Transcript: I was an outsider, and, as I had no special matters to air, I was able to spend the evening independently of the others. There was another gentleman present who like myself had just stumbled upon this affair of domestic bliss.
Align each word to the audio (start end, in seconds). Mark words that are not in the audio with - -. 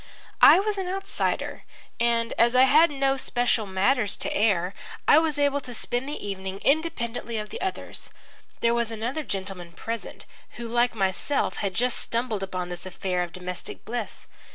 I 0.41 0.59
was 0.59 0.79
an 0.79 0.87
outsider, 0.89 1.61
and, 1.99 2.33
as 2.39 2.55
I 2.55 2.63
had 2.63 2.89
no 2.89 3.17
special 3.17 3.67
matters 3.67 4.15
to 4.15 4.35
air, 4.35 4.73
I 5.07 5.19
was 5.19 5.37
able 5.37 5.59
to 5.61 5.75
spend 5.75 6.09
the 6.09 6.27
evening 6.27 6.57
independently 6.63 7.37
of 7.37 7.49
the 7.51 7.61
others. 7.61 8.09
There 8.61 8.73
was 8.73 8.89
another 8.89 9.21
gentleman 9.21 9.73
present 9.73 10.25
who 10.57 10.67
like 10.67 10.95
myself 10.95 11.57
had 11.57 11.75
just 11.75 11.99
stumbled 11.99 12.41
upon 12.41 12.69
this 12.69 12.87
affair 12.87 13.21
of 13.21 13.31
domestic 13.31 13.85
bliss. 13.85 14.25